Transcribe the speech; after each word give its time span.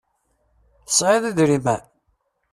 Tesεiḍ 0.85 1.23
idrimen? 1.29 1.83